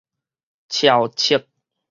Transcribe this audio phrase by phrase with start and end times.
[0.67, 1.45] 撨測